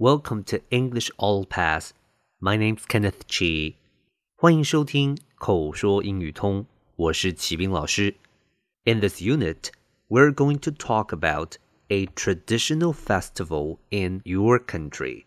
[0.00, 1.92] Welcome to English All Pass.
[2.40, 3.76] My name's Kenneth Chi.
[4.34, 6.66] 欢迎收听口说英语通，
[6.96, 8.14] 我是齐斌老师。
[8.84, 9.70] In this unit,
[10.08, 11.54] we're going to talk about
[11.88, 15.24] a traditional festival in your country.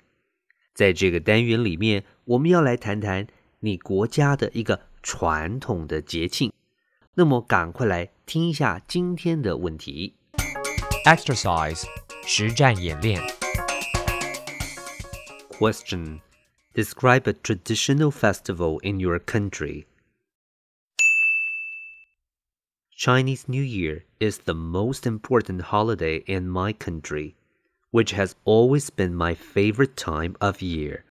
[0.73, 3.27] 在这个单元里面，我们要来谈谈
[3.59, 6.53] 你国家的一个传统的节庆。
[7.15, 10.15] 那么，赶快来听一下今天的问题。
[11.05, 11.83] Exercise
[12.25, 13.21] 实战演练。
[15.58, 16.20] Question:
[16.74, 19.86] Describe a traditional festival in your country.
[22.90, 27.36] Chinese New Year is the most important holiday in my country,
[27.92, 31.04] which has always been my favorite time of year.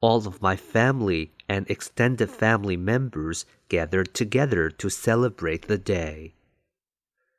[0.00, 6.32] All of my family and extended family members gather together to celebrate the day.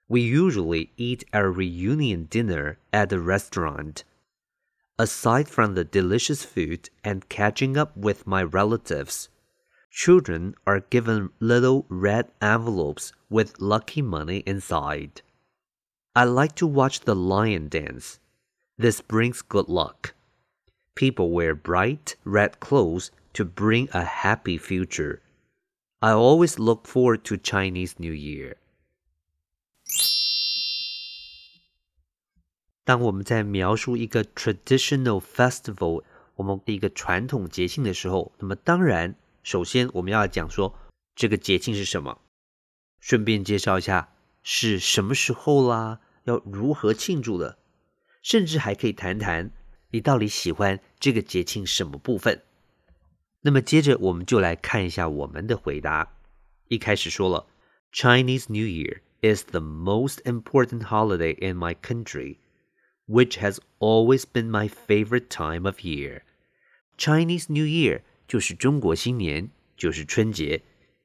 [0.07, 4.03] We usually eat our reunion dinner at a restaurant.
[4.99, 9.29] Aside from the delicious food and catching up with my relatives,
[9.91, 15.21] children are given little red envelopes with lucky money inside.
[16.15, 18.19] I like to watch the lion dance.
[18.75, 20.15] This brings good luck.
[20.95, 25.21] People wear bright red clothes to bring a happy future.
[26.01, 28.55] I always look forward to Chinese New Year.
[32.87, 39.13] 当我们在描述一个 traditional festival，我们一个传统节庆的时候，那么当然，
[39.43, 40.73] 首先我们要讲说
[41.13, 42.21] 这个节庆是什么，
[43.01, 47.57] 顺便介绍一下是什么时候啦，要如何庆祝的，
[48.21, 49.51] 甚至还可以谈谈
[49.91, 52.41] 你到底喜欢这个节庆什么部分。
[53.41, 56.13] 那么接着我们就来看一下我们的回答。
[56.69, 57.47] 一开始说了
[57.91, 62.37] ，Chinese New Year is the most important holiday in my country
[63.06, 66.22] which has always been my favorite time of year.
[66.96, 70.62] Chinese New Year 就是中国新年，就是春节，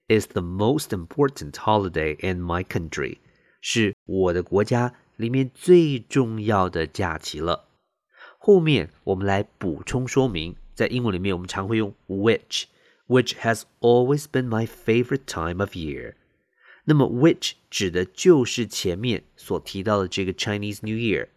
[0.07, 3.17] is the most important holiday in my country，
[3.61, 7.67] 是我的国家里面最重要的假期了。
[8.37, 16.13] 后面我们来补充说明，在英文里面我们常会用 which，which has always been my favorite time of year。
[16.85, 21.27] 那么 which 指的就是前面所提到的这个 Chinese New Year。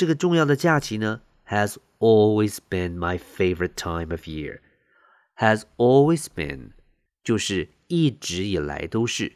[0.00, 4.60] 这个重要的假期呢，has always been my favorite time of year。
[5.36, 6.70] has always been
[7.22, 9.30] 就是一直以来都是。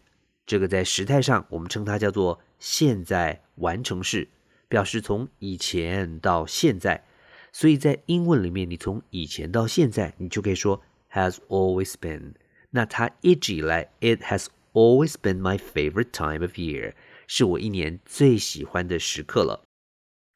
[0.46, 4.26] 这个在时态上我们称它叫做现在完成式，
[4.66, 7.04] 表示从以前到现在。
[7.52, 10.80] 所以在英文里面，你从以前到现在，你就可以说
[11.12, 12.32] has always been。
[12.70, 16.94] 那它一直以来，it has always been my favorite time of year，
[17.26, 19.62] 是我一年最喜欢的时刻了。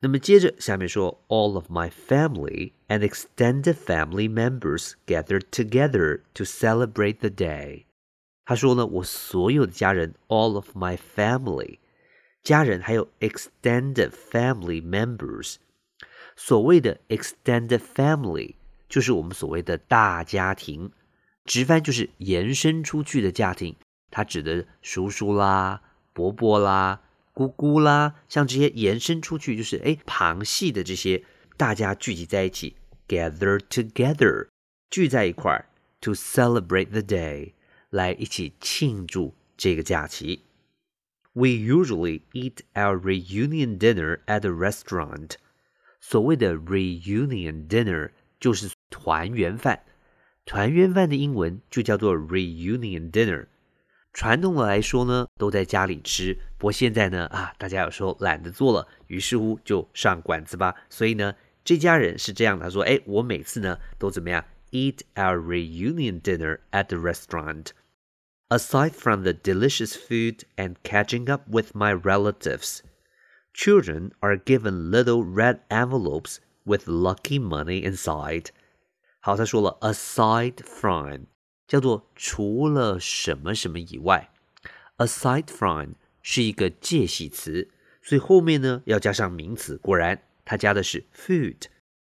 [0.01, 7.85] 那么接着下面说，all of my family and extended family members gathered together to celebrate the day。
[8.43, 11.79] 他说呢，我所有的家人，all of my family，
[12.43, 15.55] 家人还有 extended family members。
[16.35, 18.55] 所谓的 extended family
[18.89, 20.91] 就是我们所谓的大家庭，
[21.45, 23.77] 直翻就是延伸出去的家庭，
[24.11, 25.81] 它指的叔叔啦、
[26.11, 27.01] 伯伯啦。
[27.37, 31.23] 姑姑啦，像这些延伸出去，就是哎旁系的这些，
[31.57, 32.75] 大家聚集在一起，
[33.07, 34.47] gather together，
[34.89, 35.65] 聚在一块儿，
[36.01, 37.53] to celebrate the day，
[37.89, 40.43] 来一起庆祝这个假期。
[41.33, 45.31] We usually eat our reunion dinner at a restaurant。
[45.99, 49.83] 所谓的 reunion dinner 就是团圆饭，
[50.45, 53.47] 团圆饭的英文就叫做 reunion dinner。
[54.13, 56.37] 传统的来说呢，都在家里吃。
[56.57, 60.75] 不过现在呢，啊，大家有时候懒得做了，于是乎就上馆子吧。
[60.89, 61.33] 所以呢，
[61.65, 64.45] 这家人是这样的，他说：“哎，我每次呢都怎么样？
[64.69, 67.69] Eat our reunion dinner at the restaurant.
[68.49, 72.81] Aside from the delicious food and catching up with my relatives,
[73.53, 78.49] children are given little red envelopes with lucky money inside.”
[79.21, 81.25] 好，他说了，aside from。
[81.68, 84.30] 叫做除了什么什么以外
[84.96, 85.90] ，aside from
[86.22, 87.68] 是一个介系词，
[88.02, 89.76] 所以后面呢要加上名词。
[89.76, 91.66] 果然，它加的是 food。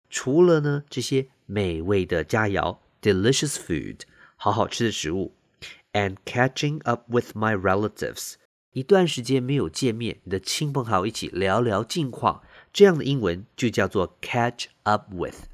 [0.09, 4.01] 除了呢这些美味的佳肴 （delicious food），
[4.35, 5.33] 好好吃的食物。
[5.93, 8.33] And catching up with my relatives，
[8.73, 12.43] 一段时间没有见面，你的亲朋好友一起聊聊近况，
[12.73, 15.45] 这样的英文就叫做 catch up with。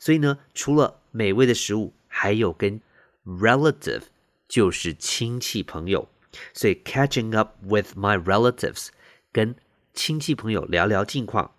[0.00, 2.80] 所以呢，除了美味的食物，还有跟
[3.26, 4.04] relative
[4.48, 6.08] 就是亲戚朋友，
[6.54, 8.88] 所以 catching up with my relatives
[9.32, 9.56] 跟
[9.92, 11.52] 亲戚朋友聊聊近况。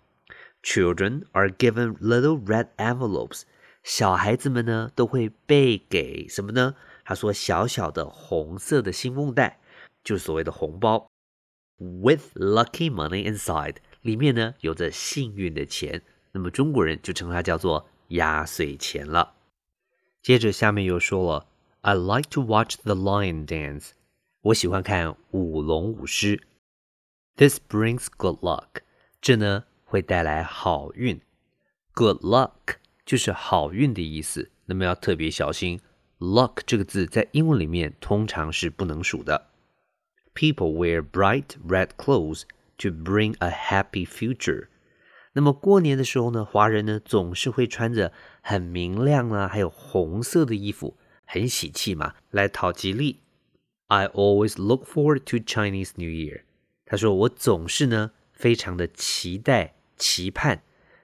[0.62, 3.42] Children are given little red envelopes，
[3.84, 6.74] 小孩子们呢都会被给什么呢？
[7.04, 9.60] 他说小小的红色的信封袋，
[10.02, 11.10] 就是所谓的红包
[11.78, 16.02] ，with lucky money inside，里面呢有着幸运的钱。
[16.32, 19.34] 那么中国人就称它叫做压岁钱了。
[20.22, 21.46] 接着下面又说了
[21.88, 23.92] ，I like to watch the lion dance，
[24.42, 26.42] 我喜欢看舞龙舞狮。
[27.34, 28.82] This brings good luck，
[29.22, 31.22] 这呢会带来好运。
[31.94, 32.74] Good luck
[33.06, 35.80] 就是好运的意思，那么要特别小心。
[36.18, 39.46] luck 这个字在英文里面通常是不能数的。
[40.34, 42.42] People wear bright red clothes
[42.76, 44.66] to bring a happy future。
[45.32, 48.12] 那么过年的时候呢，华人呢总是会穿着
[48.42, 50.98] 很明亮啊，还有红色的衣服，
[51.30, 53.20] 很喜气嘛，来讨吉利。
[53.88, 56.44] I always look forward to Chinese New Year。
[56.86, 60.62] 他说我总是呢非常的期待、期盼。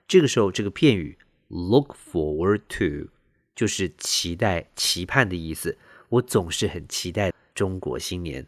[0.09, 1.19] 这个时候，这个片语
[1.49, 3.11] look forward to
[3.55, 5.77] 就是期待、期盼的意思。
[6.09, 8.47] 我总是很期待中国新年。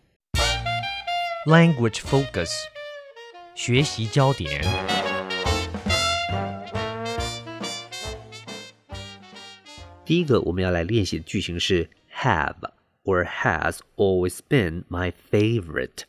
[1.47, 2.51] Language focus，
[3.55, 5.06] 学习焦点。
[10.07, 12.55] 第一个我们要来练习的句型是 have
[13.03, 16.05] or has always been my favorite。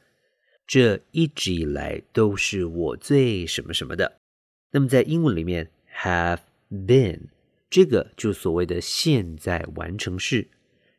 [0.67, 4.19] 这一直以来都是我最什么什么的。
[4.71, 5.71] 那么在英文里面
[6.03, 7.21] ，have been
[7.71, 10.49] 这个就所谓的现在完成式。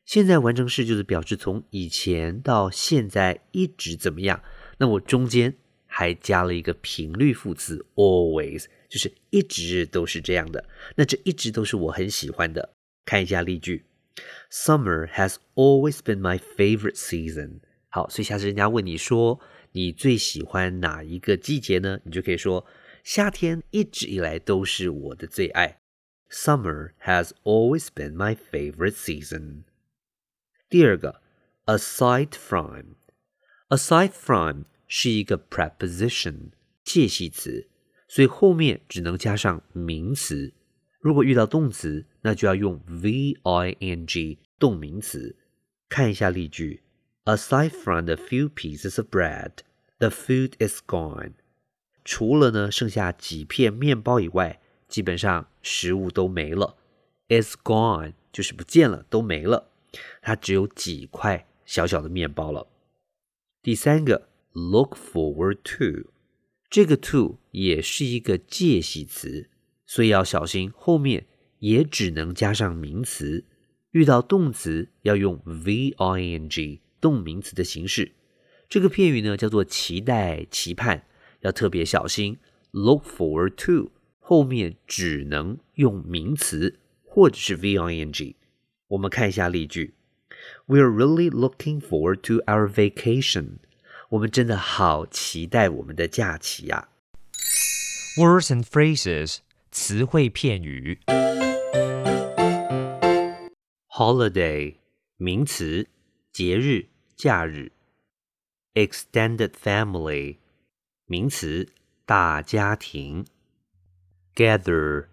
[0.04, 4.42] 现在完成式就是表示从以前到现在一直怎么样。
[4.78, 5.54] 那我中间
[5.86, 10.64] 还加了一个频率副词 always，就是一直都是这样的。
[10.96, 12.74] 那这一直都是我很喜欢的。
[13.07, 13.85] 看一下例句：
[14.51, 17.59] Summer has always been my favorite season。
[17.89, 19.39] 好，所以下次人家问你说
[19.71, 21.99] 你最喜欢哪一个季节呢？
[22.05, 22.65] 你就可以说
[23.03, 25.79] 夏天一直以来都是我的最爱。
[26.29, 29.63] Summer has always been my favorite season。
[30.67, 31.21] 第二个，
[31.65, 36.51] aside from，aside from 是一个 preposition
[36.83, 37.69] 介系词，
[38.07, 40.53] 所以后面只能加上名词。
[40.99, 45.36] 如果遇到动词， 那就要用 v-i-n-g 动名词。
[45.88, 46.82] 看一下例句
[47.24, 49.52] ：Aside from the few pieces of bread,
[49.98, 51.32] the food is gone。
[52.04, 56.76] 除了呢剩下几片面包以外，基本上食物都没了。
[57.28, 59.70] Is gone 就是不见了，都没了。
[60.22, 62.68] 它只有几块小小的面包了。
[63.62, 66.10] 第三个，look forward to，
[66.70, 69.50] 这个 to 也是一个介系词，
[69.86, 71.26] 所以要小心后面
[71.58, 73.44] 也只能加上名词。
[73.92, 78.12] 遇到动词要用 v-i-n-g 动名词的形式。
[78.68, 81.02] 这个片语呢叫做期待、期盼，
[81.40, 82.38] 要特别小心。
[82.70, 88.36] look forward to 后面只能用名词或者是 v-i-n-g。
[88.88, 89.94] 我们看一下例句
[90.66, 93.56] ：We are really looking forward to our vacation。
[94.10, 96.88] 我们真的好期待我们的假期呀、
[98.18, 99.38] Words and phrases，
[99.70, 100.98] 词汇片语。
[103.98, 104.76] Holiday
[105.16, 105.88] 名词，
[106.30, 106.86] 节日、
[107.16, 107.72] 假日。
[108.74, 110.36] Extended family
[111.06, 111.68] 名词，
[112.06, 113.26] 大家庭。
[114.36, 115.08] Gather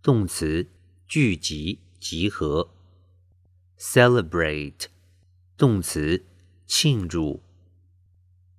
[0.00, 0.66] 动词，
[1.06, 2.70] 聚集、集合。
[3.78, 4.86] Celebrate
[5.58, 6.24] 动词，
[6.66, 7.42] 庆祝。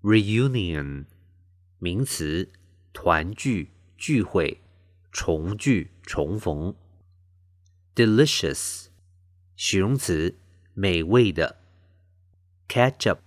[0.04, 1.06] Reunion
[1.80, 2.52] 名词，
[2.94, 4.62] 团聚、聚会、
[5.12, 6.76] 重聚、重逢。
[7.96, 8.91] Delicious
[9.64, 10.40] 形容词，
[10.74, 11.62] 美味的。
[12.68, 13.20] Catch up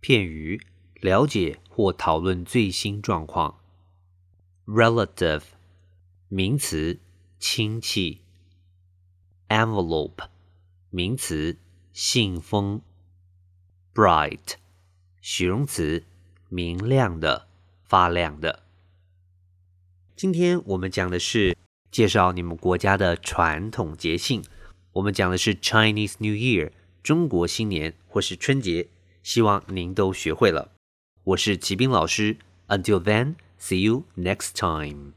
[0.00, 0.60] 片语，
[0.94, 3.60] 了解或讨论最新状况。
[4.66, 5.42] Relative
[6.26, 6.98] 名词，
[7.38, 8.22] 亲戚。
[9.46, 10.26] Envelope
[10.90, 11.56] 名词，
[11.92, 12.82] 信封。
[13.94, 14.54] Bright
[15.20, 16.02] 形容词，
[16.48, 17.46] 明亮的、
[17.84, 18.64] 发亮的。
[20.16, 21.56] 今天我们讲的是
[21.92, 24.42] 介绍你们国家的传统节庆。
[24.98, 26.72] 我们讲的是 Chinese New Year，
[27.04, 28.88] 中国新年或是春节，
[29.22, 30.72] 希望您都学会了。
[31.22, 32.36] 我是齐兵老师
[32.66, 35.12] ，Until then, see you next time.